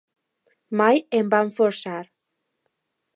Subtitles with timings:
[0.79, 2.03] Mai em van forçar.